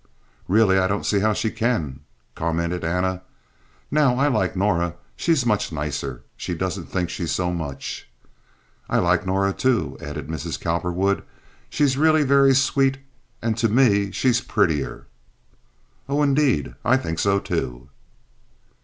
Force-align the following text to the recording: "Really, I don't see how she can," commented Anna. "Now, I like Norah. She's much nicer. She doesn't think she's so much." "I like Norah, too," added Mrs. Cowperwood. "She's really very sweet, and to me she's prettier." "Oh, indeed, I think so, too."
"Really, 0.47 0.79
I 0.79 0.87
don't 0.87 1.05
see 1.05 1.19
how 1.19 1.31
she 1.33 1.51
can," 1.51 1.99
commented 2.33 2.83
Anna. 2.83 3.21
"Now, 3.91 4.15
I 4.17 4.29
like 4.29 4.55
Norah. 4.55 4.95
She's 5.15 5.45
much 5.45 5.71
nicer. 5.71 6.23
She 6.35 6.55
doesn't 6.55 6.87
think 6.87 7.11
she's 7.11 7.29
so 7.31 7.53
much." 7.53 8.09
"I 8.89 8.97
like 8.97 9.27
Norah, 9.27 9.53
too," 9.53 9.99
added 10.01 10.27
Mrs. 10.27 10.59
Cowperwood. 10.59 11.21
"She's 11.69 11.97
really 12.01 12.23
very 12.23 12.55
sweet, 12.55 12.97
and 13.43 13.55
to 13.59 13.69
me 13.69 14.09
she's 14.09 14.41
prettier." 14.41 15.05
"Oh, 16.09 16.23
indeed, 16.23 16.73
I 16.83 16.97
think 16.97 17.19
so, 17.19 17.39
too." 17.39 17.87